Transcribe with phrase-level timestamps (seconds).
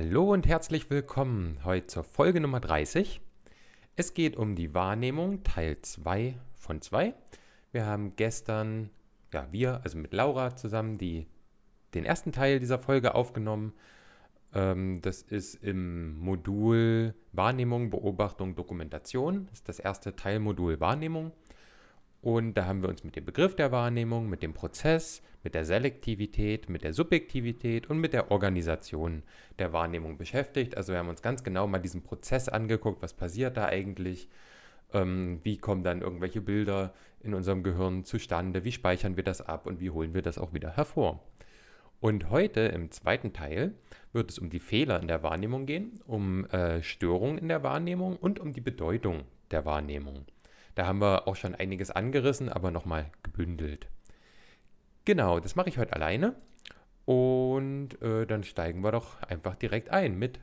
[0.00, 3.20] Hallo und herzlich willkommen heute zur Folge Nummer 30.
[3.96, 7.14] Es geht um die Wahrnehmung, Teil 2 von 2.
[7.72, 8.90] Wir haben gestern,
[9.32, 11.26] ja, wir, also mit Laura zusammen, die,
[11.94, 13.72] den ersten Teil dieser Folge aufgenommen.
[14.54, 19.46] Ähm, das ist im Modul Wahrnehmung, Beobachtung, Dokumentation.
[19.46, 21.32] Das ist das erste Teilmodul Wahrnehmung.
[22.20, 25.64] Und da haben wir uns mit dem Begriff der Wahrnehmung, mit dem Prozess, mit der
[25.64, 29.22] Selektivität, mit der Subjektivität und mit der Organisation
[29.58, 30.76] der Wahrnehmung beschäftigt.
[30.76, 34.28] Also wir haben uns ganz genau mal diesen Prozess angeguckt, was passiert da eigentlich,
[34.92, 39.66] ähm, wie kommen dann irgendwelche Bilder in unserem Gehirn zustande, wie speichern wir das ab
[39.66, 41.22] und wie holen wir das auch wieder hervor.
[42.00, 43.74] Und heute im zweiten Teil
[44.12, 48.16] wird es um die Fehler in der Wahrnehmung gehen, um äh, Störungen in der Wahrnehmung
[48.16, 50.24] und um die Bedeutung der Wahrnehmung.
[50.78, 53.88] Da haben wir auch schon einiges angerissen, aber nochmal gebündelt.
[55.04, 56.36] Genau, das mache ich heute alleine.
[57.04, 60.38] Und äh, dann steigen wir doch einfach direkt ein mit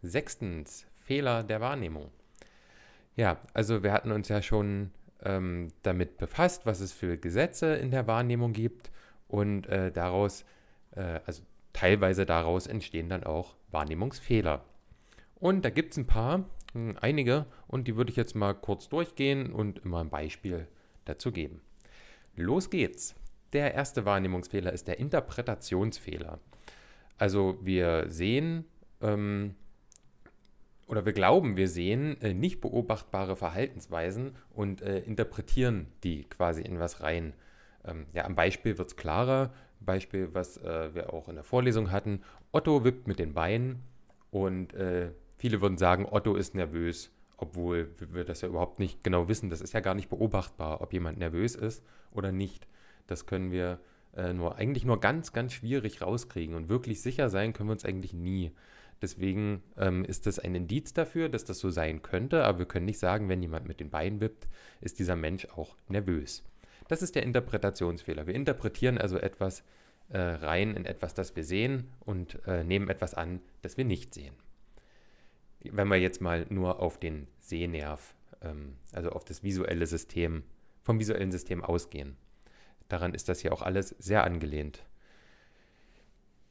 [0.00, 2.12] sechstens Fehler der Wahrnehmung.
[3.16, 4.92] Ja, also wir hatten uns ja schon
[5.24, 8.92] ähm, damit befasst, was es für Gesetze in der Wahrnehmung gibt
[9.26, 10.44] und äh, daraus,
[10.92, 14.64] äh, also teilweise daraus entstehen dann auch Wahrnehmungsfehler.
[15.34, 16.44] Und da gibt es ein paar,
[17.00, 20.66] einige, und die würde ich jetzt mal kurz durchgehen und immer ein Beispiel
[21.04, 21.60] dazu geben.
[22.36, 23.14] Los geht's.
[23.52, 26.38] Der erste Wahrnehmungsfehler ist der Interpretationsfehler.
[27.18, 28.64] Also wir sehen
[29.00, 29.56] ähm,
[30.86, 36.80] oder wir glauben, wir sehen äh, nicht beobachtbare Verhaltensweisen und äh, interpretieren die quasi in
[36.80, 37.34] was rein.
[37.84, 39.52] Ähm, ja, am Beispiel wird es klarer.
[39.80, 42.22] Beispiel, was äh, wir auch in der Vorlesung hatten.
[42.52, 43.82] Otto wippt mit den Beinen
[44.30, 45.10] und äh,
[45.40, 49.48] Viele würden sagen, Otto ist nervös, obwohl wir das ja überhaupt nicht genau wissen.
[49.48, 51.82] Das ist ja gar nicht beobachtbar, ob jemand nervös ist
[52.12, 52.68] oder nicht.
[53.06, 53.80] Das können wir
[54.14, 56.54] äh, nur eigentlich nur ganz, ganz schwierig rauskriegen.
[56.54, 58.52] Und wirklich sicher sein können wir uns eigentlich nie.
[59.00, 62.84] Deswegen ähm, ist das ein Indiz dafür, dass das so sein könnte, aber wir können
[62.84, 64.46] nicht sagen, wenn jemand mit den Beinen wippt,
[64.82, 66.44] ist dieser Mensch auch nervös.
[66.88, 68.26] Das ist der Interpretationsfehler.
[68.26, 69.64] Wir interpretieren also etwas
[70.10, 74.12] äh, rein in etwas, das wir sehen und äh, nehmen etwas an, das wir nicht
[74.12, 74.34] sehen
[75.64, 80.42] wenn wir jetzt mal nur auf den Sehnerv, ähm, also auf das visuelle System,
[80.82, 82.16] vom visuellen System ausgehen.
[82.88, 84.84] Daran ist das hier auch alles sehr angelehnt.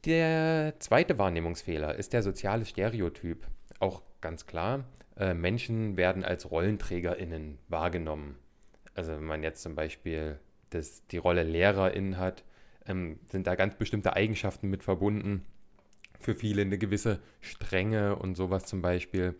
[0.05, 3.45] Der zweite Wahrnehmungsfehler ist der soziale Stereotyp.
[3.79, 4.85] Auch ganz klar,
[5.17, 8.37] äh, Menschen werden als RollenträgerInnen wahrgenommen.
[8.93, 10.39] Also wenn man jetzt zum Beispiel
[10.69, 12.45] das, die Rolle LehrerInnen hat,
[12.85, 15.45] ähm, sind da ganz bestimmte Eigenschaften mit verbunden
[16.19, 19.35] für viele eine gewisse Strenge und sowas zum Beispiel.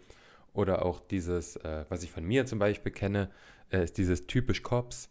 [0.54, 3.30] Oder auch dieses, äh, was ich von mir zum Beispiel kenne,
[3.72, 5.10] äh, ist dieses typisch Cops,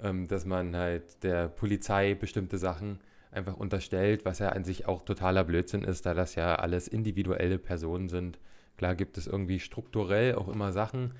[0.00, 5.02] ähm, dass man halt der Polizei bestimmte Sachen einfach unterstellt, was ja an sich auch
[5.02, 8.38] totaler Blödsinn ist, da das ja alles individuelle Personen sind.
[8.78, 11.14] Klar gibt es irgendwie strukturell auch immer Sachen,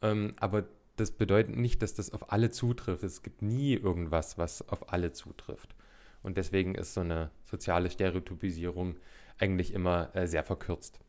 [0.00, 0.64] ähm, aber
[0.96, 3.02] das bedeutet nicht, dass das auf alle zutrifft.
[3.02, 5.74] Es gibt nie irgendwas, was auf alle zutrifft.
[6.22, 8.96] Und deswegen ist so eine soziale Stereotypisierung
[9.40, 11.00] eigentlich immer äh, sehr verkürzt.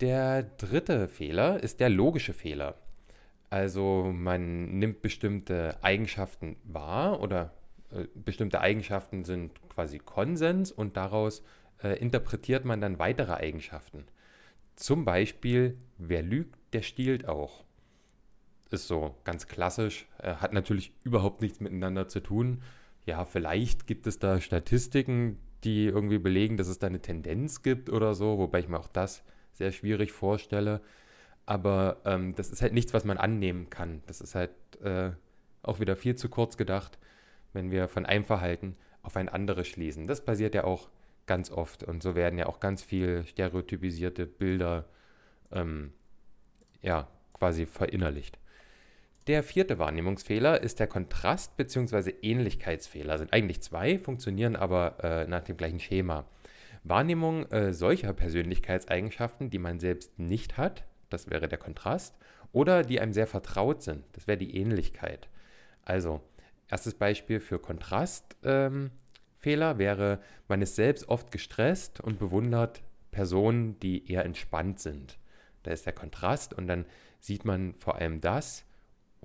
[0.00, 2.76] Der dritte Fehler ist der logische Fehler.
[3.50, 7.54] Also man nimmt bestimmte Eigenschaften wahr oder
[7.92, 11.42] äh, bestimmte Eigenschaften sind quasi Konsens und daraus
[11.82, 14.04] äh, interpretiert man dann weitere Eigenschaften.
[14.76, 17.64] Zum Beispiel, wer lügt, der stiehlt auch.
[18.70, 22.62] Ist so ganz klassisch, hat natürlich überhaupt nichts miteinander zu tun.
[23.06, 27.90] Ja, vielleicht gibt es da Statistiken, die irgendwie belegen, dass es da eine Tendenz gibt
[27.90, 30.80] oder so, wobei ich mir auch das sehr schwierig vorstelle.
[31.46, 34.02] Aber ähm, das ist halt nichts, was man annehmen kann.
[34.06, 34.50] Das ist halt
[34.82, 35.10] äh,
[35.62, 36.98] auch wieder viel zu kurz gedacht,
[37.52, 40.06] wenn wir von einem Verhalten auf ein anderes schließen.
[40.06, 40.88] Das passiert ja auch
[41.26, 44.86] ganz oft und so werden ja auch ganz viel stereotypisierte Bilder
[45.52, 45.92] ähm,
[46.82, 48.38] ja, quasi verinnerlicht.
[49.26, 52.12] Der vierte Wahrnehmungsfehler ist der Kontrast- bzw.
[52.20, 53.16] Ähnlichkeitsfehler.
[53.16, 56.26] Sind eigentlich zwei, funktionieren aber äh, nach dem gleichen Schema.
[56.82, 62.14] Wahrnehmung äh, solcher Persönlichkeitseigenschaften, die man selbst nicht hat, das wäre der Kontrast,
[62.52, 65.30] oder die einem sehr vertraut sind, das wäre die Ähnlichkeit.
[65.82, 66.20] Also,
[66.68, 68.90] erstes Beispiel für Kontrastfehler
[69.42, 75.18] ähm, wäre, man ist selbst oft gestresst und bewundert Personen, die eher entspannt sind.
[75.62, 76.84] Da ist der Kontrast und dann
[77.20, 78.66] sieht man vor allem das,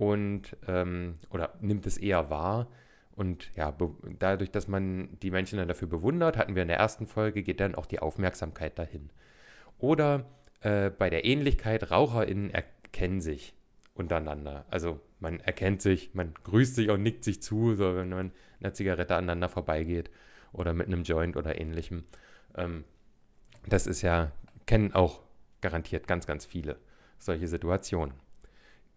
[0.00, 2.68] und ähm, oder nimmt es eher wahr.
[3.12, 3.76] Und ja,
[4.18, 7.60] dadurch, dass man die Menschen dann dafür bewundert, hatten wir in der ersten Folge, geht
[7.60, 9.10] dann auch die Aufmerksamkeit dahin.
[9.78, 10.24] Oder
[10.62, 13.54] äh, bei der Ähnlichkeit, RaucherInnen erkennen sich
[13.92, 14.64] untereinander.
[14.70, 18.72] Also man erkennt sich, man grüßt sich und nickt sich zu, so wenn man einer
[18.72, 20.10] Zigarette aneinander vorbeigeht
[20.52, 22.04] oder mit einem Joint oder ähnlichem.
[22.56, 22.84] Ähm,
[23.68, 24.32] Das ist ja,
[24.64, 25.20] kennen auch
[25.60, 26.76] garantiert ganz, ganz viele
[27.18, 28.14] solche Situationen.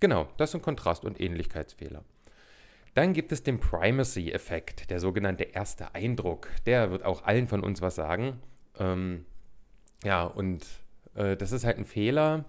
[0.03, 2.03] Genau, das sind Kontrast- und Ähnlichkeitsfehler.
[2.93, 6.49] Dann gibt es den Primacy-Effekt, der sogenannte erste Eindruck.
[6.65, 8.41] Der wird auch allen von uns was sagen.
[8.77, 9.23] Ähm,
[10.03, 10.65] ja, und
[11.15, 12.43] äh, das ist halt ein Fehler,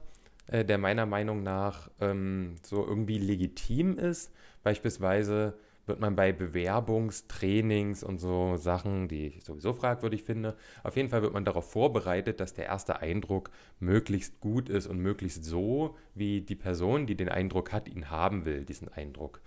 [0.49, 4.33] äh, der meiner Meinung nach ähm, so irgendwie legitim ist.
[4.65, 11.09] Beispielsweise wird man bei Bewerbungstrainings und so Sachen, die ich sowieso fragwürdig finde, auf jeden
[11.09, 13.51] Fall wird man darauf vorbereitet, dass der erste Eindruck
[13.81, 18.45] möglichst gut ist und möglichst so, wie die Person, die den Eindruck hat, ihn haben
[18.45, 19.41] will, diesen Eindruck.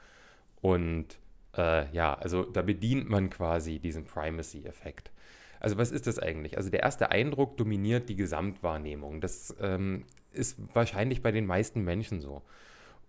[0.62, 1.20] Und
[1.58, 5.12] äh, ja, also da bedient man quasi diesen Primacy-Effekt.
[5.60, 6.58] Also was ist das eigentlich?
[6.58, 9.22] Also der erste Eindruck dominiert die Gesamtwahrnehmung.
[9.22, 12.44] Das ähm, ist wahrscheinlich bei den meisten Menschen so.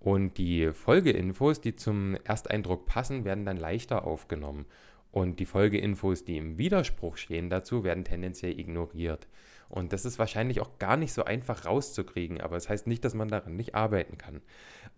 [0.00, 4.67] Und die Folgeinfos, die zum Ersteindruck passen, werden dann leichter aufgenommen.
[5.11, 9.27] Und die Folgeinfos, die im Widerspruch stehen dazu, werden tendenziell ignoriert.
[9.69, 13.05] Und das ist wahrscheinlich auch gar nicht so einfach rauszukriegen, aber es das heißt nicht,
[13.05, 14.41] dass man daran nicht arbeiten kann.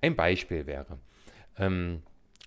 [0.00, 0.98] Ein Beispiel wäre,
[1.56, 2.02] ähm,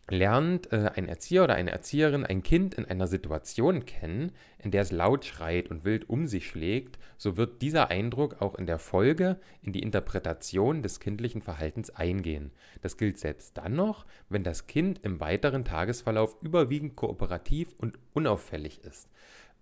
[0.10, 4.82] lernt äh, ein Erzieher oder eine Erzieherin ein Kind in einer Situation kennen, in der
[4.82, 8.80] es laut schreit und wild um sich schlägt, so wird dieser Eindruck auch in der
[8.80, 12.52] Folge in die Interpretation des kindlichen Verhaltens eingehen.
[12.82, 18.84] Das gilt selbst dann noch, wenn das Kind im weiteren Tagesverlauf überwiegend kooperativ und unauffällig
[18.84, 19.10] ist.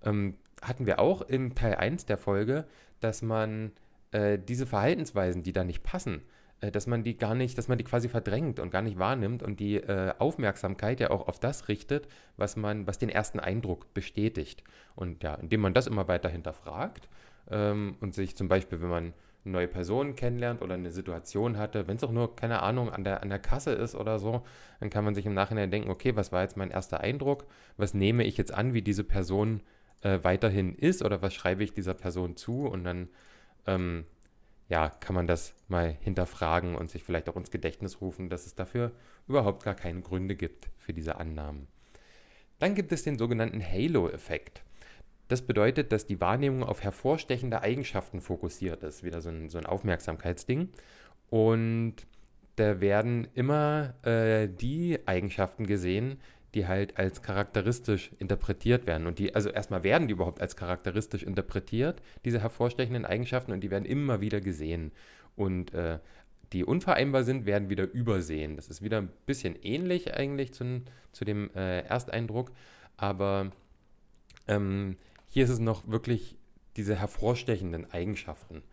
[0.03, 2.65] Ähm, hatten wir auch in Teil 1 der Folge,
[2.99, 3.73] dass man
[4.11, 6.23] äh, diese Verhaltensweisen, die da nicht passen,
[6.69, 9.59] dass man die gar nicht, dass man die quasi verdrängt und gar nicht wahrnimmt und
[9.59, 14.63] die äh, Aufmerksamkeit ja auch auf das richtet, was man, was den ersten Eindruck bestätigt.
[14.95, 17.09] Und ja, indem man das immer weiter hinterfragt
[17.49, 19.13] ähm, und sich zum Beispiel, wenn man
[19.43, 23.23] neue Personen kennenlernt oder eine Situation hatte, wenn es auch nur, keine Ahnung, an der,
[23.23, 24.43] an der Kasse ist oder so,
[24.79, 27.45] dann kann man sich im Nachhinein denken, okay, was war jetzt mein erster Eindruck?
[27.77, 29.61] Was nehme ich jetzt an, wie diese Person
[30.03, 32.67] äh, weiterhin ist oder was schreibe ich dieser Person zu?
[32.67, 33.09] Und dann
[33.65, 34.05] ähm,
[34.71, 38.55] ja, kann man das mal hinterfragen und sich vielleicht auch ins Gedächtnis rufen, dass es
[38.55, 38.93] dafür
[39.27, 41.67] überhaupt gar keine Gründe gibt für diese Annahmen.
[42.57, 44.63] Dann gibt es den sogenannten Halo-Effekt.
[45.27, 49.65] Das bedeutet, dass die Wahrnehmung auf hervorstechende Eigenschaften fokussiert ist, wieder so ein, so ein
[49.65, 50.69] Aufmerksamkeitsding.
[51.29, 51.95] Und
[52.55, 56.17] da werden immer äh, die Eigenschaften gesehen,
[56.53, 59.07] die halt als charakteristisch interpretiert werden.
[59.07, 63.71] Und die, also erstmal werden die überhaupt als charakteristisch interpretiert, diese hervorstechenden Eigenschaften, und die
[63.71, 64.91] werden immer wieder gesehen.
[65.35, 65.99] Und äh,
[66.51, 68.57] die unvereinbar sind, werden wieder übersehen.
[68.57, 70.81] Das ist wieder ein bisschen ähnlich eigentlich zu,
[71.11, 72.51] zu dem äh, Ersteindruck,
[72.97, 73.51] aber
[74.47, 74.97] ähm,
[75.29, 76.37] hier ist es noch wirklich
[76.75, 78.63] diese hervorstechenden Eigenschaften.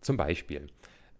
[0.00, 0.68] Zum Beispiel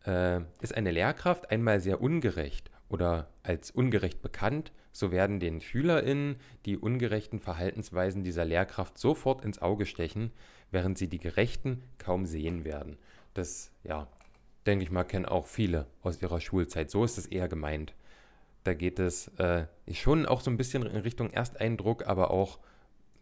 [0.05, 6.37] äh, ist eine Lehrkraft einmal sehr ungerecht oder als ungerecht bekannt, so werden den SchülerInnen
[6.67, 10.31] die ungerechten Verhaltensweisen dieser Lehrkraft sofort ins Auge stechen,
[10.71, 12.97] während sie die gerechten kaum sehen werden.
[13.35, 14.07] Das, ja,
[14.67, 16.93] denke ich mal, kennen auch viele aus ihrer Schulzeit.
[16.93, 17.93] So ist es eher gemeint.
[18.63, 22.61] Da geht es äh, schon auch so ein bisschen in Richtung Ersteindruck, aber auch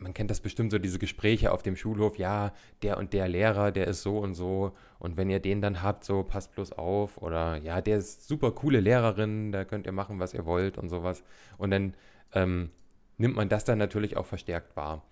[0.02, 2.52] man kennt das bestimmt so, diese Gespräche auf dem Schulhof, ja,
[2.82, 6.04] der und der Lehrer, der ist so und so und wenn ihr den dann habt,
[6.04, 10.18] so passt bloß auf oder ja, der ist super coole Lehrerin, da könnt ihr machen,
[10.18, 11.22] was ihr wollt und sowas.
[11.58, 11.94] Und dann
[12.34, 12.70] ähm,
[13.18, 15.02] nimmt man das dann natürlich auch verstärkt wahr.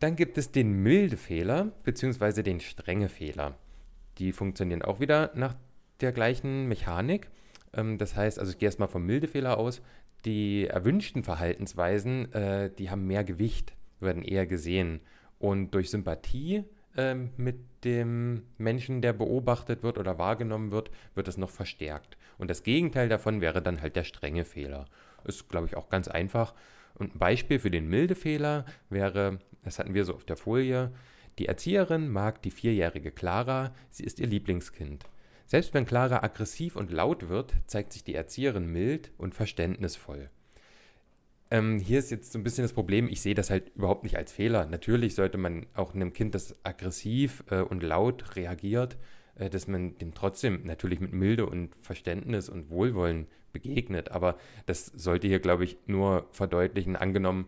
[0.00, 2.42] Dann gibt es den milde Fehler bzw.
[2.42, 3.56] den strenge Fehler.
[4.18, 5.54] Die funktionieren auch wieder nach
[6.00, 7.30] der gleichen Mechanik.
[7.72, 9.80] Ähm, das heißt, also ich gehe erstmal vom milde Fehler aus
[10.26, 15.00] die erwünschten Verhaltensweisen, äh, die haben mehr Gewicht, werden eher gesehen.
[15.38, 16.64] Und durch Sympathie
[16.96, 22.18] äh, mit dem Menschen, der beobachtet wird oder wahrgenommen wird, wird es noch verstärkt.
[22.36, 24.86] Und das Gegenteil davon wäre dann halt der strenge Fehler.
[25.24, 26.54] Ist, glaube ich, auch ganz einfach.
[26.94, 30.92] Und ein Beispiel für den milde Fehler wäre, das hatten wir so auf der Folie,
[31.38, 35.04] die Erzieherin mag die vierjährige Clara, sie ist ihr Lieblingskind.
[35.46, 40.28] Selbst wenn Clara aggressiv und laut wird, zeigt sich die Erzieherin mild und verständnisvoll.
[41.52, 44.16] Ähm, hier ist jetzt so ein bisschen das Problem, ich sehe das halt überhaupt nicht
[44.16, 44.66] als Fehler.
[44.66, 48.96] Natürlich sollte man auch einem Kind, das aggressiv äh, und laut reagiert,
[49.36, 54.10] äh, dass man dem trotzdem natürlich mit Milde und Verständnis und Wohlwollen begegnet.
[54.10, 54.36] Aber
[54.66, 56.96] das sollte hier, glaube ich, nur verdeutlichen.
[56.96, 57.46] Angenommen,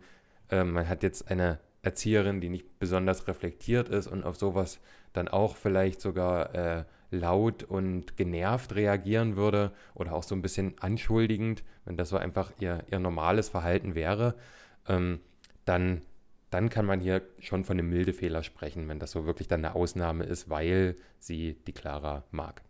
[0.50, 4.78] äh, man hat jetzt eine Erzieherin, die nicht besonders reflektiert ist und auf sowas
[5.12, 10.74] dann auch vielleicht sogar äh, laut und genervt reagieren würde oder auch so ein bisschen
[10.78, 14.34] anschuldigend, wenn das so einfach ihr, ihr normales Verhalten wäre,
[14.86, 15.20] ähm,
[15.64, 16.02] dann,
[16.50, 19.64] dann kann man hier schon von einem milde Fehler sprechen, wenn das so wirklich dann
[19.64, 22.62] eine Ausnahme ist, weil sie die Clara mag.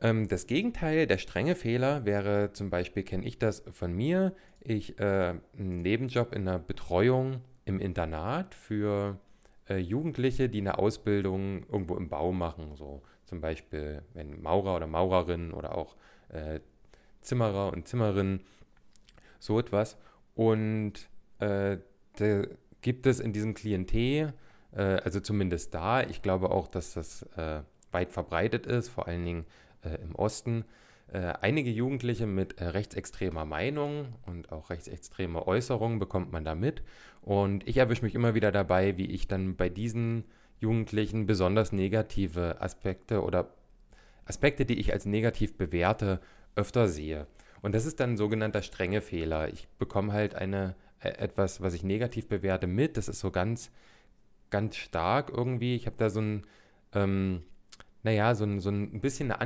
[0.00, 4.98] Ähm, das Gegenteil, der strenge Fehler wäre zum Beispiel, kenne ich das von mir, ich
[4.98, 9.18] äh, einen Nebenjob in der Betreuung im Internat für
[9.68, 14.86] äh, Jugendliche, die eine Ausbildung irgendwo im Bau machen, so zum Beispiel wenn Maurer oder
[14.86, 15.96] Maurerin oder auch
[16.28, 16.60] äh,
[17.20, 18.40] Zimmerer und Zimmerinnen,
[19.38, 19.96] so etwas.
[20.34, 21.08] Und
[21.40, 21.78] äh,
[22.18, 22.42] da
[22.80, 24.32] gibt es in diesem Klientel,
[24.72, 29.24] äh, also zumindest da, ich glaube auch, dass das äh, weit verbreitet ist, vor allen
[29.24, 29.46] Dingen
[30.02, 30.64] im Osten,
[31.40, 36.82] einige Jugendliche mit äh, rechtsextremer Meinung und auch rechtsextreme Äußerungen bekommt man da mit.
[37.22, 40.24] Und ich erwische mich immer wieder dabei, wie ich dann bei diesen
[40.58, 43.50] Jugendlichen besonders negative Aspekte oder
[44.24, 46.20] Aspekte, die ich als negativ bewerte,
[46.56, 47.26] öfter sehe.
[47.62, 49.48] Und das ist dann ein sogenannter strenge Fehler.
[49.52, 52.96] Ich bekomme halt eine, äh, etwas, was ich negativ bewerte, mit.
[52.96, 53.70] Das ist so ganz,
[54.50, 55.76] ganz stark irgendwie.
[55.76, 56.46] Ich habe da so ein,
[56.94, 57.42] ähm,
[58.02, 59.40] naja, so ein, so ein bisschen eine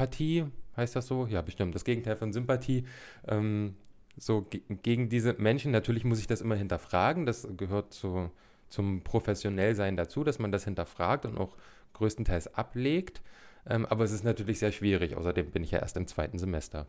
[0.00, 1.26] Antipathie, heißt das so?
[1.26, 1.74] Ja, bestimmt.
[1.74, 2.84] Das Gegenteil von Sympathie.
[3.28, 3.76] Ähm,
[4.16, 5.72] so ge gegen diese Menschen.
[5.72, 7.26] Natürlich muss ich das immer hinterfragen.
[7.26, 8.30] Das gehört zu,
[8.68, 11.56] zum Professionellsein dazu, dass man das hinterfragt und auch
[11.94, 13.22] größtenteils ablegt.
[13.68, 15.16] Ähm, aber es ist natürlich sehr schwierig.
[15.16, 16.86] Außerdem bin ich ja erst im zweiten Semester.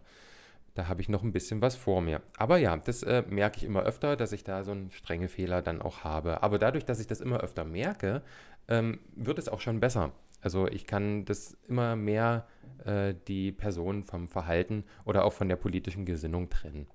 [0.73, 2.21] Da habe ich noch ein bisschen was vor mir.
[2.37, 5.61] Aber ja, das äh, merke ich immer öfter, dass ich da so einen strenge Fehler
[5.61, 6.43] dann auch habe.
[6.43, 8.21] Aber dadurch, dass ich das immer öfter merke,
[8.69, 10.13] ähm, wird es auch schon besser.
[10.41, 12.47] Also ich kann das immer mehr
[12.85, 16.87] äh, die Person vom Verhalten oder auch von der politischen Gesinnung trennen.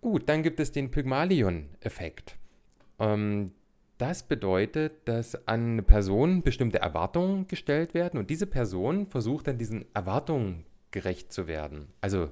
[0.00, 2.36] Gut, dann gibt es den Pygmalion-Effekt.
[2.98, 3.52] Ähm,
[3.98, 9.58] das bedeutet, dass an eine Person bestimmte Erwartungen gestellt werden und diese Person versucht dann
[9.58, 11.88] diesen Erwartungen gerecht zu werden.
[12.00, 12.30] Also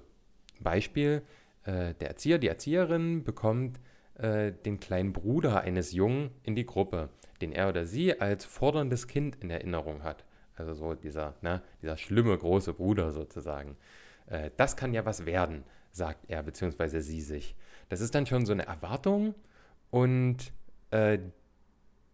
[0.60, 1.22] Beispiel,
[1.64, 3.78] äh, der Erzieher, die Erzieherin bekommt
[4.18, 7.08] äh, den kleinen Bruder eines Jungen in die Gruppe,
[7.40, 10.24] den er oder sie als forderndes Kind in Erinnerung hat.
[10.56, 13.76] Also so dieser, ne, dieser schlimme große Bruder sozusagen.
[14.26, 17.00] Äh, das kann ja was werden, sagt er bzw.
[17.00, 17.56] sie sich.
[17.88, 19.34] Das ist dann schon so eine Erwartung
[19.90, 20.52] und
[20.90, 21.18] äh,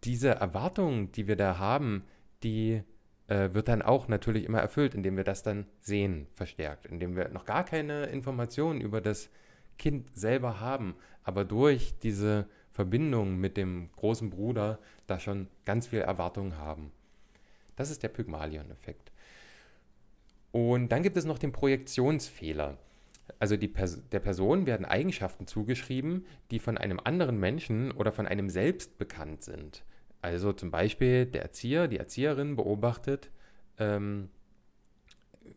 [0.05, 2.05] diese Erwartung, die wir da haben,
[2.43, 2.83] die
[3.29, 7.31] äh, wird dann auch natürlich immer erfüllt, indem wir das dann sehen, verstärkt, indem wir
[7.31, 9.31] noch gar keine Informationen über das
[9.79, 16.01] Kind selber haben, aber durch diese Verbindung mit dem großen Bruder da schon ganz viel
[16.01, 16.93] Erwartungen haben.
[17.77, 19.13] Das ist der Pygmalion-Effekt.
[20.53, 22.79] Und dann gibt es noch den Projektionsfehler.
[23.39, 28.51] Also Pers der Person werden Eigenschaften zugeschrieben, die von einem anderen Menschen oder von einem
[28.51, 29.83] selbst bekannt sind.
[30.21, 33.31] Also zum Beispiel der Erzieher, die Erzieherin beobachtet,
[33.79, 34.31] ähm,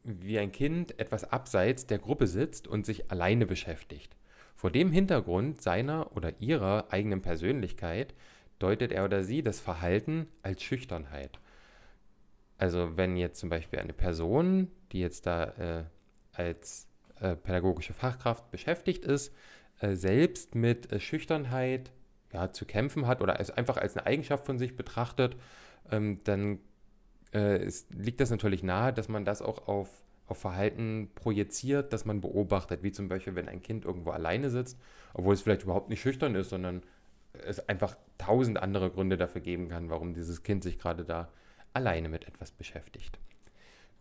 [0.03, 4.15] wie ein Kind etwas abseits der Gruppe sitzt und sich alleine beschäftigt.
[4.56, 8.13] Vor dem Hintergrund seiner oder ihrer eigenen Persönlichkeit
[8.60, 11.39] deutet er oder sie das Verhalten als Schüchternheit.
[12.58, 15.84] Also wenn jetzt zum Beispiel eine Person, die jetzt da äh,
[16.34, 16.88] als
[17.20, 19.34] äh, pädagogische Fachkraft beschäftigt ist,
[19.79, 21.91] äh, selbst mit äh, Schüchternheit
[22.34, 25.36] ja, zu kämpfen hat oder es einfach als eine Eigenschaft von sich betrachtet,
[25.91, 26.60] ähm, dann
[27.38, 29.89] äh, ist, liegt das natürlich nahe, dass man das auch auf,
[30.27, 34.79] auf Verhalten projiziert, das man beobachtet, wie zum Beispiel, wenn ein Kind irgendwo alleine sitzt,
[35.13, 36.84] obwohl es vielleicht überhaupt nicht schüchtern ist, sondern
[37.46, 41.29] es einfach tausend andere Gründe dafür geben kann, warum dieses Kind sich gerade da
[41.74, 43.20] alleine mit etwas beschäftigt.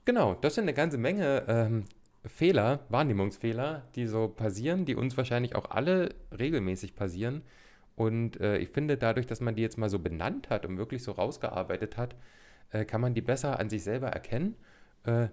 [0.05, 1.85] Genau, das sind eine ganze Menge ähm,
[2.25, 7.43] Fehler, Wahrnehmungsfehler, die so passieren, die uns wahrscheinlich auch alle regelmäßig passieren,
[7.97, 11.03] und äh, ich finde, dadurch, dass man die jetzt mal so benannt hat und wirklich
[11.03, 12.15] so rausgearbeitet hat,
[12.71, 14.57] äh, kann man die besser an sich selber erkennen,
[15.05, 15.29] äh,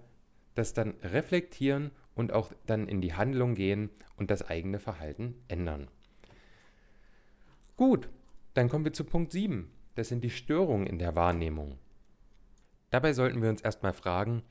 [0.55, 5.87] das dann reflektieren und auch dann in die Handlung gehen und das eigene Verhalten ändern.
[7.75, 8.09] Gut,
[8.53, 9.71] dann kommen wir zu Punkt 7.
[9.95, 11.77] Das sind die Störungen in der Wahrnehmung.
[12.91, 14.43] Dabei sollten wir uns erstmal fragen,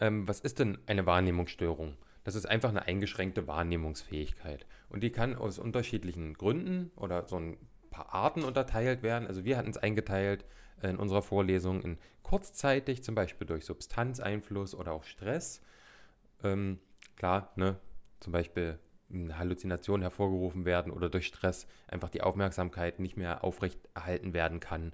[0.00, 1.96] ähm, was ist denn eine Wahrnehmungsstörung?
[2.24, 4.66] Das ist einfach eine eingeschränkte Wahrnehmungsfähigkeit.
[4.88, 7.56] Und die kann aus unterschiedlichen Gründen oder so ein
[7.96, 9.26] paar Arten unterteilt werden.
[9.26, 10.44] Also wir hatten es eingeteilt
[10.82, 15.62] in unserer Vorlesung in kurzzeitig, zum Beispiel durch Substanzeinfluss oder auch Stress.
[16.44, 16.78] Ähm,
[17.16, 17.76] klar, ne,
[18.20, 18.78] zum Beispiel
[19.12, 24.92] eine Halluzination hervorgerufen werden oder durch Stress einfach die Aufmerksamkeit nicht mehr aufrechterhalten werden kann.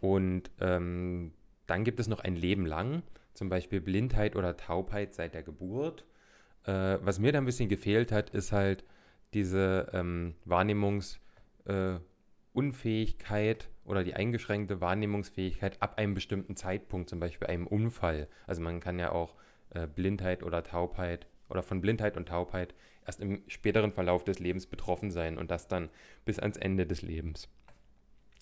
[0.00, 1.32] Und ähm,
[1.66, 3.02] dann gibt es noch ein Leben lang,
[3.34, 6.04] zum Beispiel Blindheit oder Taubheit seit der Geburt
[6.64, 8.84] äh, was mir da ein bisschen gefehlt hat, ist halt
[9.34, 11.21] diese ähm, Wahrnehmungsunfähigkeit
[11.64, 11.98] äh,
[13.84, 18.28] oder die eingeschränkte Wahrnehmungsfähigkeit ab einem bestimmten Zeitpunkt, zum Beispiel einem Unfall.
[18.46, 19.34] Also man kann ja auch
[19.70, 22.74] äh, Blindheit oder Taubheit oder von Blindheit und Taubheit
[23.06, 25.90] erst im späteren Verlauf des Lebens betroffen sein und das dann
[26.24, 27.48] bis ans Ende des Lebens.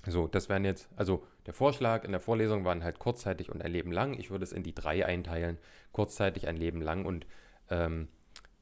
[0.07, 3.73] So, das wären jetzt, also der Vorschlag in der Vorlesung waren halt kurzzeitig und ein
[3.73, 4.19] Leben lang.
[4.19, 5.59] Ich würde es in die drei einteilen.
[5.93, 7.27] Kurzzeitig ein Leben lang und
[7.69, 8.09] ähm,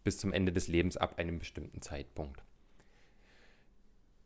[0.03, 2.43] bis zum Ende des Lebens ab einem bestimmten Zeitpunkt.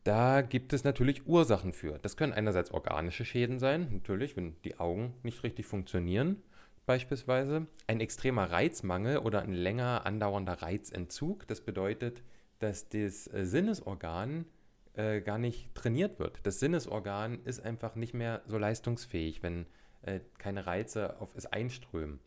[0.04, 1.98] Da gibt es natürlich Ursachen für.
[1.98, 6.42] Das können einerseits organische Schäden sein, natürlich, wenn die Augen nicht richtig funktionieren,
[6.86, 7.66] beispielsweise.
[7.86, 11.46] Ein extremer Reizmangel oder ein länger andauernder Reizentzug.
[11.46, 12.22] Das bedeutet,
[12.58, 14.46] dass das äh, Sinnesorgan
[14.94, 16.40] äh, gar nicht trainiert wird.
[16.42, 19.66] Das Sinnesorgan ist einfach nicht mehr so leistungsfähig, wenn
[20.02, 22.18] äh, keine Reize auf es einströmen.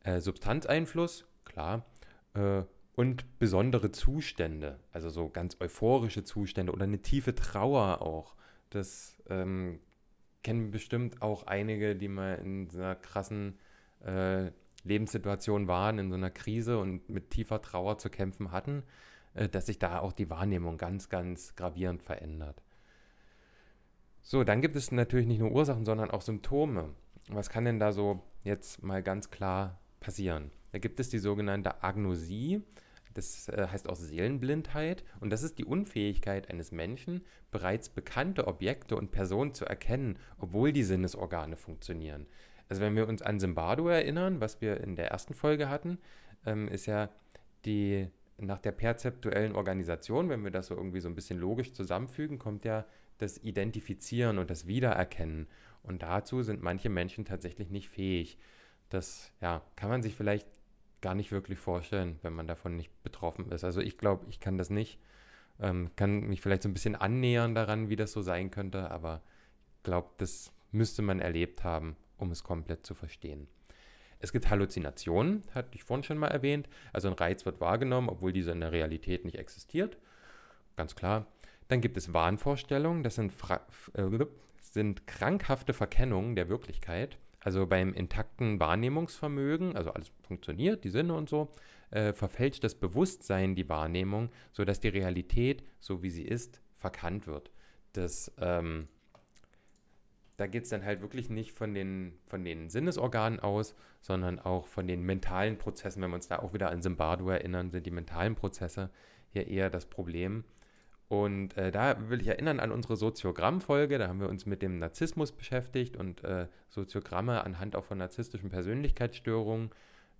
[0.00, 1.84] Äh, Substanzeinfluss, klar.
[2.96, 8.36] Und besondere Zustände, also so ganz euphorische Zustände oder eine tiefe Trauer auch.
[8.70, 9.80] Das ähm,
[10.44, 13.58] kennen bestimmt auch einige, die mal in so einer krassen
[14.04, 14.50] äh,
[14.84, 18.84] Lebenssituation waren, in so einer Krise und mit tiefer Trauer zu kämpfen hatten,
[19.34, 22.62] äh, dass sich da auch die Wahrnehmung ganz, ganz gravierend verändert.
[24.22, 26.94] So, dann gibt es natürlich nicht nur Ursachen, sondern auch Symptome.
[27.28, 30.50] Was kann denn da so jetzt mal ganz klar passieren?
[30.72, 32.62] Da gibt es die sogenannte Agnosie.
[33.14, 35.04] Das äh, heißt auch Seelenblindheit.
[35.20, 40.72] Und das ist die Unfähigkeit eines Menschen, bereits bekannte Objekte und Personen zu erkennen, obwohl
[40.72, 42.26] die Sinnesorgane funktionieren.
[42.68, 45.98] Also wenn wir uns an Zimbardo erinnern, was wir in der ersten Folge hatten,
[46.44, 47.10] ähm, ist ja
[47.64, 52.38] die nach der perzeptuellen Organisation, wenn wir das so irgendwie so ein bisschen logisch zusammenfügen,
[52.38, 52.84] kommt ja
[53.18, 55.46] das Identifizieren und das Wiedererkennen.
[55.82, 58.38] Und dazu sind manche Menschen tatsächlich nicht fähig.
[58.88, 60.48] Das ja, kann man sich vielleicht
[61.04, 63.62] gar nicht wirklich vorstellen, wenn man davon nicht betroffen ist.
[63.62, 64.98] Also ich glaube, ich kann das nicht.
[65.60, 69.20] Ähm, kann mich vielleicht so ein bisschen annähern daran, wie das so sein könnte, aber
[69.76, 73.48] ich glaube, das müsste man erlebt haben, um es komplett zu verstehen.
[74.18, 76.70] Es gibt Halluzinationen, hatte ich vorhin schon mal erwähnt.
[76.94, 79.98] Also ein Reiz wird wahrgenommen, obwohl dieser in der Realität nicht existiert.
[80.74, 81.26] Ganz klar.
[81.68, 83.34] Dann gibt es Wahnvorstellungen, das sind,
[83.92, 84.26] äh,
[84.62, 87.18] sind krankhafte Verkennungen der Wirklichkeit.
[87.44, 91.52] Also beim intakten Wahrnehmungsvermögen, also alles funktioniert, die Sinne und so,
[91.90, 97.50] äh, verfälscht das Bewusstsein die Wahrnehmung, sodass die Realität, so wie sie ist, verkannt wird.
[97.92, 98.88] Das, ähm,
[100.38, 104.66] da geht es dann halt wirklich nicht von den, von den Sinnesorganen aus, sondern auch
[104.66, 106.02] von den mentalen Prozessen.
[106.02, 108.88] Wenn wir uns da auch wieder an Zimbardo erinnern, sind die mentalen Prozesse
[109.28, 110.44] hier eher das Problem.
[111.22, 113.98] Und äh, da will ich erinnern an unsere Soziogramm-Folge.
[113.98, 118.50] Da haben wir uns mit dem Narzissmus beschäftigt und äh, Soziogramme anhand auch von narzisstischen
[118.50, 119.70] Persönlichkeitsstörungen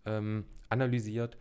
[0.06, 1.36] ähm, analysiert.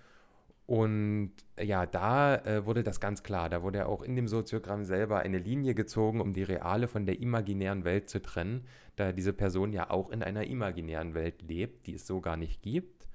[0.65, 3.49] Und ja, da äh, wurde das ganz klar.
[3.49, 7.05] Da wurde ja auch in dem Soziogramm selber eine Linie gezogen, um die reale von
[7.05, 11.87] der imaginären Welt zu trennen, da diese Person ja auch in einer imaginären Welt lebt,
[11.87, 13.09] die es so gar nicht gibt.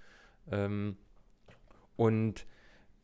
[0.50, 0.96] Ähm,
[1.96, 2.46] und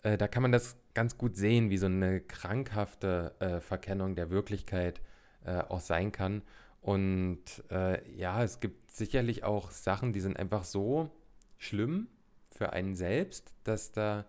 [0.03, 4.30] äh, da kann man das ganz gut sehen, wie so eine krankhafte äh, Verkennung der
[4.30, 5.00] Wirklichkeit
[5.44, 6.42] äh, auch sein kann.
[6.80, 11.11] Und äh, ja, es gibt sicherlich auch Sachen, die sind einfach so
[11.59, 12.09] schlimm
[12.50, 14.26] für einen selbst, dass da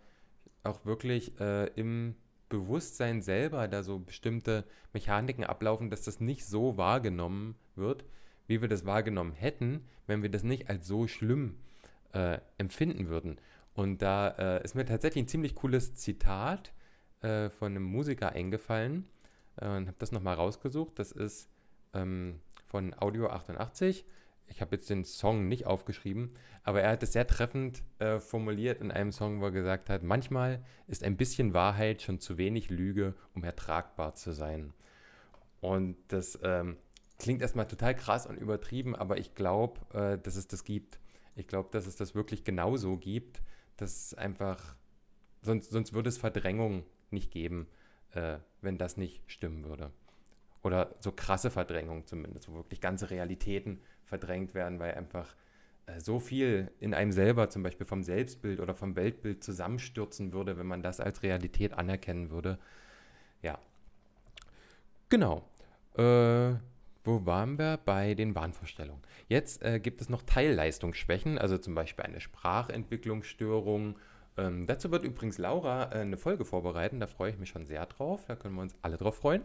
[0.64, 2.16] auch wirklich äh, im
[2.50, 8.06] Bewusstsein selber da so bestimmte Mechaniken ablaufen, dass das nicht so wahrgenommen wird,
[8.48, 11.58] wie wir das wahrgenommen hätten, wenn wir das nicht als so schlimm
[12.14, 13.38] äh, empfinden würden.
[13.76, 16.74] Und da äh, ist mir tatsächlich ein ziemlich cooles Zitat
[17.22, 19.06] äh, von einem Musiker eingefallen
[19.58, 20.98] äh, und habe das nochmal rausgesucht.
[20.98, 21.50] Das ist
[21.94, 24.06] ähm, von Audio 88.
[24.48, 28.80] Ich habe jetzt den Song nicht aufgeschrieben, aber er hat es sehr treffend äh, formuliert
[28.80, 32.70] in einem Song, wo er gesagt hat, manchmal ist ein bisschen Wahrheit schon zu wenig
[32.70, 34.74] Lüge, um ertragbar zu sein.
[35.60, 36.78] Und das ähm,
[37.20, 41.00] klingt erstmal total krass und übertrieben, aber ich glaube, äh, dass es das gibt.
[41.36, 43.42] Ich glaube, dass es das wirklich genauso gibt
[43.78, 44.76] das einfach,
[45.42, 47.68] sonst, sonst würde es Verdrängung nicht geben,
[48.14, 49.92] äh, wenn das nicht stimmen würde.
[50.64, 55.36] Oder so krasse Verdrängung zumindest, wo wirklich ganze Realitäten verdrängt werden, weil einfach
[55.86, 60.58] äh, so viel in einem selber, zum Beispiel vom Selbstbild oder vom Weltbild zusammenstürzen würde,
[60.58, 62.58] wenn man das als Realität anerkennen würde.
[63.42, 63.60] Ja.
[65.10, 65.44] Genau.
[65.98, 66.56] Äh,
[67.06, 67.80] wo waren wir?
[67.84, 69.02] Bei den Wahnvorstellungen.
[69.28, 73.98] Jetzt äh, gibt es noch Teilleistungsschwächen, also zum Beispiel eine Sprachentwicklungsstörung.
[74.38, 77.86] Ähm, dazu wird übrigens Laura äh, eine Folge vorbereiten, da freue ich mich schon sehr
[77.86, 79.44] drauf, da können wir uns alle drauf freuen.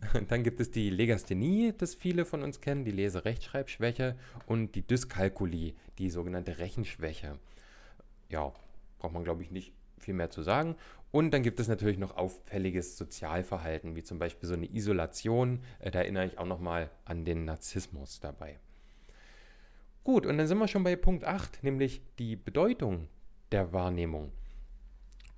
[0.28, 5.74] Dann gibt es die Legasthenie, das viele von uns kennen, die Leserechtschreibschwäche und die Dyskalkulie,
[5.98, 7.38] die sogenannte Rechenschwäche.
[8.28, 8.52] Ja,
[8.98, 10.76] braucht man glaube ich nicht viel mehr zu sagen.
[11.10, 15.60] Und dann gibt es natürlich noch auffälliges Sozialverhalten, wie zum Beispiel so eine Isolation.
[15.78, 18.58] Äh, da erinnere ich auch nochmal an den Narzissmus dabei.
[20.04, 23.08] Gut, und dann sind wir schon bei Punkt 8, nämlich die Bedeutung
[23.52, 24.32] der Wahrnehmung.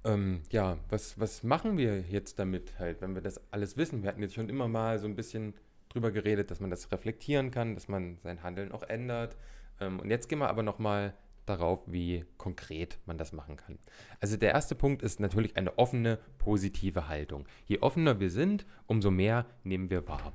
[0.04, 4.02] Ähm, ja, was, was machen wir jetzt damit halt, wenn wir das alles wissen?
[4.02, 5.54] Wir hatten jetzt schon immer mal so ein bisschen
[5.88, 9.36] drüber geredet, dass man das reflektieren kann, dass man sein Handeln auch ändert.
[9.80, 11.14] Ähm, und jetzt gehen wir aber nochmal
[11.46, 13.78] darauf, wie konkret man das machen kann.
[14.20, 17.46] Also der erste Punkt ist natürlich eine offene, positive Haltung.
[17.66, 20.32] Je offener wir sind, umso mehr nehmen wir wahr.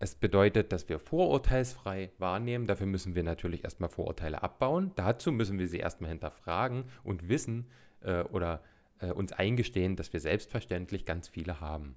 [0.00, 2.66] Es bedeutet, dass wir vorurteilsfrei wahrnehmen.
[2.66, 4.92] Dafür müssen wir natürlich erstmal Vorurteile abbauen.
[4.94, 7.66] Dazu müssen wir sie erstmal hinterfragen und wissen
[8.02, 8.62] äh, oder
[9.00, 11.96] äh, uns eingestehen, dass wir selbstverständlich ganz viele haben.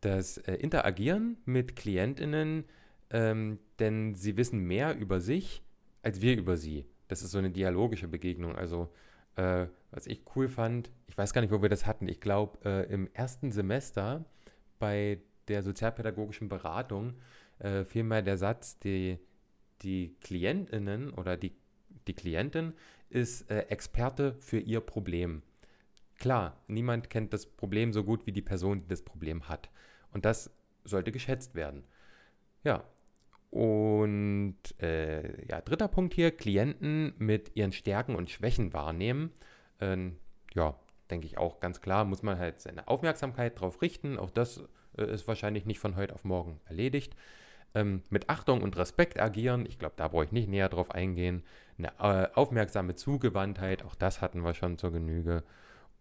[0.00, 2.64] Das äh, Interagieren mit Klientinnen,
[3.10, 5.62] ähm, denn sie wissen mehr über sich
[6.04, 6.84] als wir über sie.
[7.08, 8.56] Das ist so eine dialogische Begegnung.
[8.56, 8.90] Also,
[9.36, 12.08] äh, was ich cool fand, ich weiß gar nicht, wo wir das hatten.
[12.08, 14.24] Ich glaube, äh, im ersten Semester
[14.78, 17.14] bei der sozialpädagogischen Beratung
[17.58, 19.18] äh, fiel mal der Satz, die,
[19.82, 21.52] die Klientinnen oder die,
[22.06, 22.72] die Klientin
[23.10, 25.42] ist äh, Experte für ihr Problem.
[26.18, 29.68] Klar, niemand kennt das Problem so gut wie die Person, die das Problem hat.
[30.12, 30.50] Und das
[30.84, 31.84] sollte geschätzt werden.
[32.62, 32.84] Ja,
[33.54, 39.30] und äh, ja, dritter Punkt hier, Klienten mit ihren Stärken und Schwächen wahrnehmen.
[39.80, 40.16] Ähm,
[40.54, 40.74] ja,
[41.08, 44.18] denke ich auch ganz klar, muss man halt seine Aufmerksamkeit darauf richten.
[44.18, 44.64] Auch das
[44.98, 47.14] äh, ist wahrscheinlich nicht von heute auf morgen erledigt.
[47.76, 51.44] Ähm, mit Achtung und Respekt agieren, ich glaube, da brauche ich nicht näher drauf eingehen.
[51.78, 55.44] Eine äh, aufmerksame Zugewandtheit, auch das hatten wir schon zur Genüge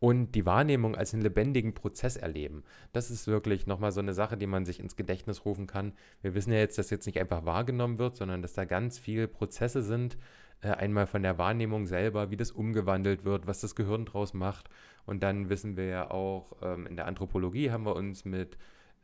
[0.04, 2.66] und die Wahrnehmung als einen lebendigen Prozess erleben.
[2.92, 5.94] Das ist wirklich nochmal so eine Sache, die man sich ins Gedächtnis rufen kann.
[6.22, 9.30] Wir wissen ja jetzt, dass jetzt nicht einfach wahrgenommen wird, sondern dass da ganz viele
[9.30, 10.18] Prozesse sind.
[10.60, 14.70] Äh, einmal von der Wahrnehmung selber, wie das umgewandelt wird, was das Gehirn draus macht.
[15.06, 18.58] Und dann wissen wir ja auch, ähm, in der Anthropologie haben wir uns mit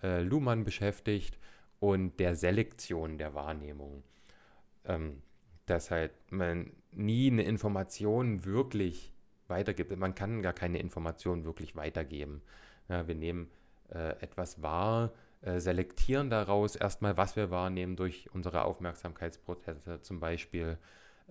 [0.04, 1.40] äh, Luhmann beschäftigt
[1.80, 4.04] und der Selektion der Wahrnehmung.
[4.84, 5.22] Ähm,
[5.66, 9.14] dass halt man nie eine Information wirklich
[9.50, 9.96] weitergibt.
[9.98, 12.42] Man kann gar keine Informationen wirklich weitergeben.
[12.88, 13.50] Ja, wir nehmen
[13.90, 20.78] äh, etwas wahr, äh, selektieren daraus erstmal, was wir wahrnehmen durch unsere Aufmerksamkeitsprozesse zum Beispiel.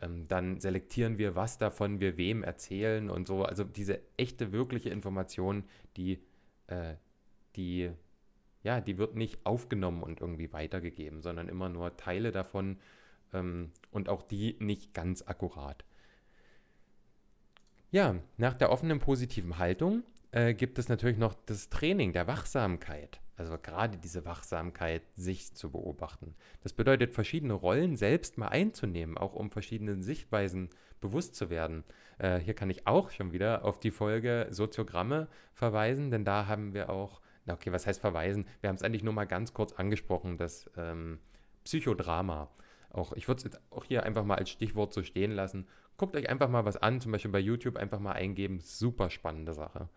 [0.01, 3.45] Ähm, dann selektieren wir, was davon wir wem erzählen und so.
[3.45, 5.65] Also diese echte, wirkliche Information,
[5.97, 6.23] die,
[6.69, 6.95] äh,
[7.57, 7.91] die,
[8.63, 12.79] ja, die wird nicht aufgenommen und irgendwie weitergegeben, sondern immer nur Teile davon
[13.33, 15.85] ähm, und auch die nicht ganz akkurat.
[17.91, 23.21] Ja, nach der offenen positiven Haltung äh, gibt es natürlich noch das Training der Wachsamkeit.
[23.37, 26.35] Also gerade diese Wachsamkeit, sich zu beobachten.
[26.63, 30.69] Das bedeutet, verschiedene Rollen selbst mal einzunehmen, auch um verschiedenen Sichtweisen
[31.01, 31.85] bewusst zu werden.
[32.19, 36.75] Äh, hier kann ich auch schon wieder auf die Folge Soziogramme verweisen, denn da haben
[36.75, 38.47] wir auch, na okay, was heißt verweisen?
[38.61, 41.21] Wir haben es eigentlich nur mal ganz kurz angesprochen, das ähm,
[41.65, 42.51] Psychodrama.
[42.91, 45.67] Auch, ich würde es auch hier einfach mal als Stichwort so stehen lassen.
[45.97, 48.61] Guckt euch einfach mal was an, zum Beispiel bei YouTube einfach mal eingeben.
[48.61, 49.89] Super spannende Sache.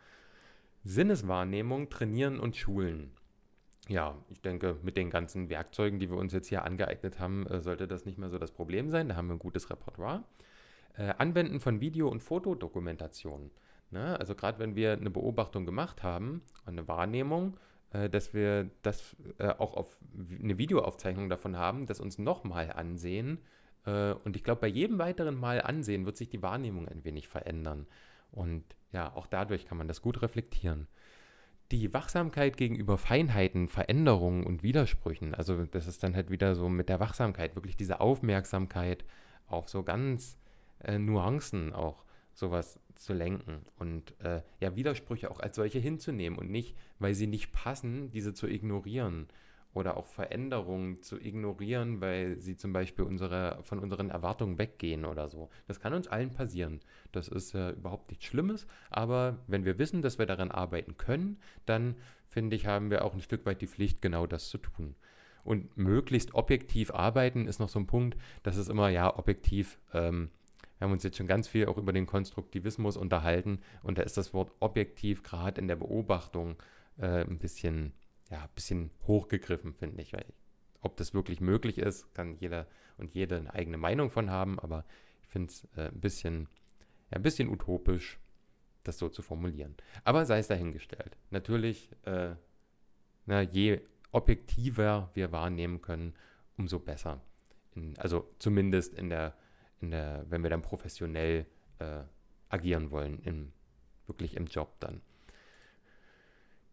[0.83, 3.11] Sinneswahrnehmung trainieren und schulen.
[3.87, 7.61] Ja, ich denke, mit den ganzen Werkzeugen, die wir uns jetzt hier angeeignet haben, äh,
[7.61, 9.09] sollte das nicht mehr so das Problem sein.
[9.09, 10.23] Da haben wir ein gutes Repertoire.
[10.97, 13.51] Äh, Anwenden von Video- und Fotodokumentation.
[13.89, 14.19] Ne?
[14.19, 17.57] Also gerade wenn wir eine Beobachtung gemacht haben, eine Wahrnehmung,
[18.09, 19.99] dass wir das äh, auch auf
[20.41, 23.39] eine Videoaufzeichnung davon haben, das uns nochmal ansehen.
[23.85, 27.27] Äh, und ich glaube, bei jedem weiteren Mal ansehen wird sich die Wahrnehmung ein wenig
[27.27, 27.87] verändern.
[28.31, 30.87] Und ja, auch dadurch kann man das gut reflektieren.
[31.71, 36.89] Die Wachsamkeit gegenüber Feinheiten, Veränderungen und Widersprüchen, also das ist dann halt wieder so mit
[36.89, 39.05] der Wachsamkeit, wirklich diese Aufmerksamkeit
[39.47, 40.37] auf so ganz
[40.79, 46.51] äh, Nuancen auch sowas zu lenken und äh, ja, Widersprüche auch als solche hinzunehmen und
[46.51, 49.27] nicht, weil sie nicht passen, diese zu ignorieren
[49.73, 55.29] oder auch Veränderungen zu ignorieren, weil sie zum Beispiel unsere, von unseren Erwartungen weggehen oder
[55.29, 55.49] so.
[55.67, 56.79] Das kann uns allen passieren.
[57.11, 61.39] Das ist äh, überhaupt nichts Schlimmes, aber wenn wir wissen, dass wir daran arbeiten können,
[61.65, 61.95] dann
[62.27, 64.95] finde ich, haben wir auch ein Stück weit die Pflicht, genau das zu tun.
[65.43, 70.29] Und möglichst objektiv arbeiten ist noch so ein Punkt, das ist immer, ja, objektiv, ähm,
[70.81, 74.17] wir haben uns jetzt schon ganz viel auch über den Konstruktivismus unterhalten und da ist
[74.17, 76.55] das Wort objektiv gerade in der Beobachtung
[76.97, 77.93] äh, ein bisschen,
[78.31, 80.11] ja, ein bisschen hochgegriffen, finde ich.
[80.11, 80.25] Weil
[80.79, 82.65] ob das wirklich möglich ist, kann jeder
[82.97, 84.83] und jede eine eigene Meinung von haben, aber
[85.21, 86.47] ich finde es äh, ein bisschen,
[87.11, 88.19] ja, ein bisschen utopisch,
[88.81, 89.75] das so zu formulieren.
[90.03, 91.15] Aber sei es dahingestellt.
[91.29, 92.33] Natürlich, äh,
[93.27, 96.15] na, je objektiver wir wahrnehmen können,
[96.57, 97.21] umso besser.
[97.75, 99.35] In, also zumindest in der
[99.89, 101.47] der, wenn wir dann professionell
[101.79, 102.01] äh,
[102.49, 103.51] agieren wollen, im,
[104.05, 105.01] wirklich im Job dann.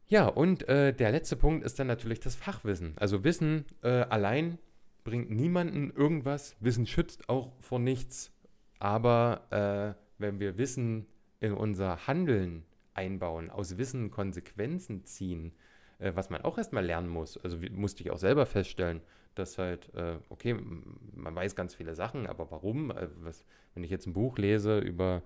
[0.08, 2.94] Ja, und äh, der letzte Punkt ist dann natürlich das Fachwissen.
[2.96, 4.58] Also Wissen äh, allein
[5.04, 6.56] bringt niemanden irgendwas.
[6.60, 8.32] Wissen schützt auch vor nichts.
[8.78, 11.06] Aber äh, wenn wir Wissen
[11.40, 15.52] in unser Handeln einbauen, aus Wissen Konsequenzen ziehen,
[15.98, 19.02] äh, was man auch erstmal lernen muss, also musste ich auch selber feststellen,
[19.38, 20.56] dass halt, äh, okay,
[21.14, 22.90] man weiß ganz viele Sachen, aber warum?
[22.90, 25.22] Äh, was, wenn ich jetzt ein Buch lese über,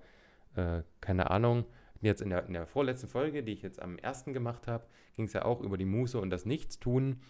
[0.55, 1.65] äh, keine Ahnung,
[2.01, 5.25] jetzt in der, in der vorletzten Folge, die ich jetzt am ersten gemacht habe, ging
[5.25, 7.21] es ja auch über die Muße und das Nichtstun.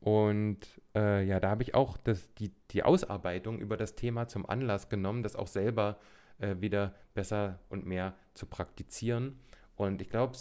[0.00, 0.58] Und
[0.94, 4.88] äh, ja, da habe ich auch das, die, die Ausarbeitung über das Thema zum Anlass
[4.88, 5.98] genommen, das auch selber
[6.38, 9.38] äh, wieder besser und mehr zu praktizieren.
[9.76, 10.32] Und ich glaube,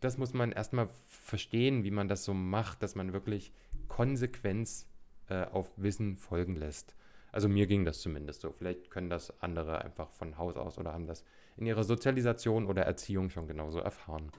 [0.00, 3.52] das muss man erstmal verstehen, wie man das so macht, dass man wirklich
[3.88, 4.88] Konsequenz
[5.28, 6.94] äh, auf Wissen folgen lässt.
[7.32, 8.52] Also mir ging das zumindest so.
[8.52, 11.24] Vielleicht können das andere einfach von Haus aus oder haben das
[11.56, 14.30] in ihrer Sozialisation oder Erziehung schon genauso erfahren.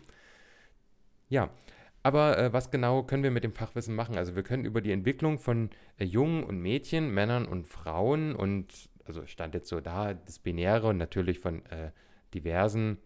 [1.28, 1.52] Ja,
[2.02, 4.17] aber äh, was genau können wir mit dem Fachwissen machen?
[4.17, 8.89] Also wir können über die Entwicklung von äh, Jungen und Mädchen, Männern und Frauen und
[9.06, 11.91] also stand jetzt so da das Binäre und natürlich von äh,
[12.34, 12.97] diversen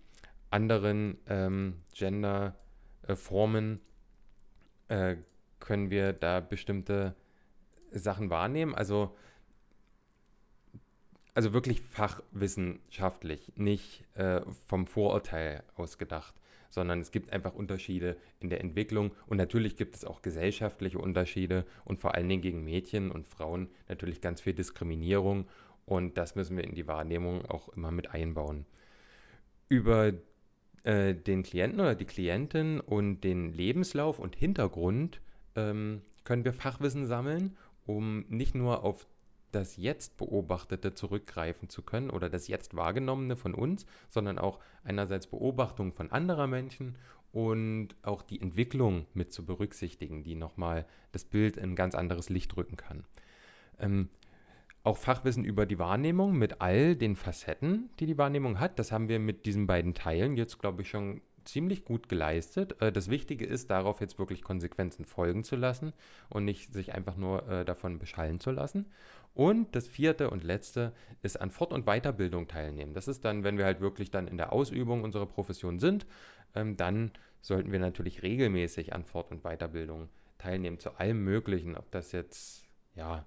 [0.50, 3.80] anderen ähm, Genderformen
[4.89, 5.15] äh,
[5.60, 7.15] können wir da bestimmte
[7.94, 8.76] Sachen wahrnehmen.
[8.76, 9.16] Also
[11.34, 16.36] also wirklich fachwissenschaftlich, nicht äh, vom Vorurteil ausgedacht,
[16.70, 21.66] sondern es gibt einfach Unterschiede in der Entwicklung und natürlich gibt es auch gesellschaftliche Unterschiede
[21.86, 25.48] und vor allen Dingen gegen Mädchen und Frauen natürlich ganz viel Diskriminierung
[25.86, 28.66] und das müssen wir in die Wahrnehmung auch immer mit einbauen.
[29.70, 30.14] Über
[30.84, 35.20] äh, den Klienten oder die Klientin und den Lebenslauf und Hintergrund
[35.56, 39.08] ähm, können wir Fachwissen sammeln, um nicht nur auf
[39.52, 45.28] das Jetzt Beobachtete zurückgreifen zu können oder das Jetzt Wahrgenommene von uns, sondern auch einerseits
[45.28, 46.98] Beobachtung von anderer Menschen
[47.32, 52.30] und auch die Entwicklung mit zu berücksichtigen, die nochmal das Bild in ein ganz anderes
[52.30, 53.06] Licht rücken kann.
[53.80, 54.10] Ähm,
[54.84, 59.08] auch Fachwissen über die Wahrnehmung mit all den Facetten, die die Wahrnehmung hat, das haben
[59.08, 62.82] wir mit diesen beiden Teilen jetzt, glaube ich, schon ziemlich gut geleistet.
[62.82, 65.94] Äh, das Wichtige ist, darauf jetzt wirklich Konsequenzen folgen zu lassen
[66.30, 68.88] und nicht sich einfach nur äh, davon beschallen zu lassen.
[69.34, 72.94] Und das vierte und letzte ist an Fort- und Weiterbildung teilnehmen.
[72.94, 76.06] Das ist dann, wenn wir halt wirklich dann in der Ausübung unserer Profession sind,
[76.56, 81.90] ähm, dann sollten wir natürlich regelmäßig an Fort- und Weiterbildung teilnehmen zu allem Möglichen, ob
[81.92, 83.26] das jetzt, ja,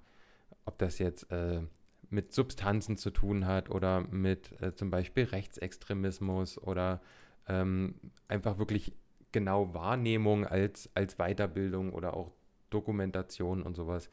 [0.65, 1.63] ob das jetzt äh,
[2.11, 7.01] mit Substanzen zu tun hat oder mit äh, zum Beispiel Rechtsextremismus oder
[7.49, 7.95] ähm,
[8.29, 8.93] einfach wirklich
[9.33, 12.33] genau Wahrnehmung als, als Weiterbildung oder auch
[12.71, 14.11] Dokumentation und sowas.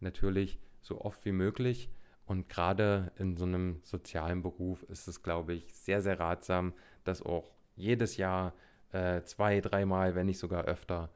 [0.00, 1.90] Natürlich so oft wie möglich.
[2.26, 6.72] Und gerade in so einem sozialen Beruf ist es, glaube ich, sehr, sehr ratsam,
[7.04, 8.54] das auch jedes Jahr
[8.92, 11.10] äh, zwei, dreimal, wenn nicht sogar öfter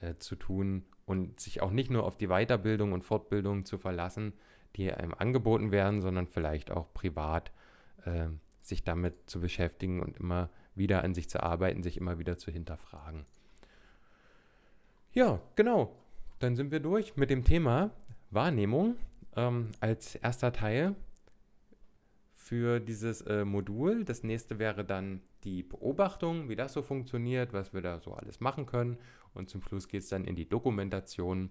[0.00, 4.32] äh, zu tun und sich auch nicht nur auf die Weiterbildung und Fortbildung zu verlassen,
[4.76, 7.52] die einem angeboten werden, sondern vielleicht auch privat
[8.04, 8.28] äh,
[8.62, 12.50] sich damit zu beschäftigen und immer wieder an sich zu arbeiten, sich immer wieder zu
[12.50, 13.24] hinterfragen.
[15.12, 15.94] Ja, genau.
[16.40, 17.90] Dann sind wir durch mit dem Thema
[18.30, 18.96] Wahrnehmung
[19.36, 20.94] ähm, als erster Teil
[22.34, 24.04] für dieses äh, Modul.
[24.04, 28.40] Das nächste wäre dann die Beobachtung, wie das so funktioniert, was wir da so alles
[28.40, 28.98] machen können.
[29.32, 31.50] Und zum Schluss geht es dann in die Dokumentation.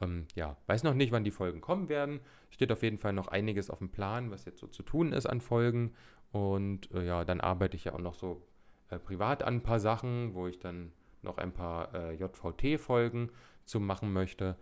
[0.00, 2.20] Ähm, ja, weiß noch nicht, wann die Folgen kommen werden.
[2.50, 5.26] Steht auf jeden Fall noch einiges auf dem Plan, was jetzt so zu tun ist
[5.26, 5.94] an Folgen.
[6.30, 8.42] Und äh, ja, dann arbeite ich ja auch noch so
[8.90, 13.30] äh, privat an ein paar Sachen, wo ich dann noch ein paar äh, JVT-Folgen
[13.64, 14.56] zu machen möchte.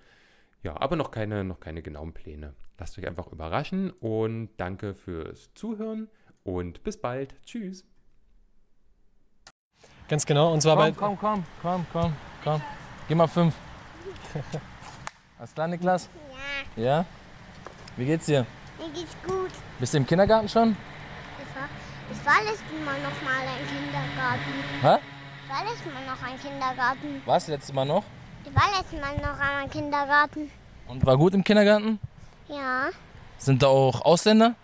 [0.63, 2.55] Ja, aber noch keine, noch keine genauen Pläne.
[2.79, 6.09] Lasst euch einfach überraschen und danke fürs Zuhören
[6.43, 7.35] und bis bald.
[7.45, 7.85] Tschüss.
[10.09, 10.93] Ganz genau, und zwar komm, bei.
[10.93, 12.13] Komm, komm, komm, komm,
[12.45, 12.63] komm.
[13.09, 13.55] Geh mal fünf.
[15.39, 16.09] Alles klar, Niklas?
[16.77, 17.07] Ja, Ja?
[17.97, 18.47] Wie geht's dir?
[18.79, 19.51] mir geht's gut.
[19.81, 20.77] Bist du im Kindergarten schon?
[22.19, 24.53] Ich war, letztes Mal noch mal ein Kindergarten.
[24.83, 24.99] Hä?
[25.45, 27.23] Ich war letztes Mal noch ein Kindergarten.
[27.25, 28.05] Warst du letztes Mal noch?
[28.45, 30.51] Ich war letztes Mal noch einmal im Kindergarten.
[30.89, 32.01] Und war gut im Kindergarten?
[32.49, 32.89] Ja.
[33.39, 34.55] Sind da auch Ausländer?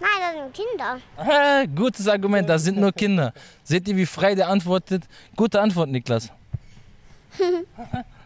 [0.00, 0.98] Nein, das sind Kinder.
[1.16, 3.32] Ah, gutes Argument, das sind nur Kinder.
[3.62, 5.04] Seht ihr, wie frei der antwortet?
[5.36, 6.30] Gute Antwort, Niklas.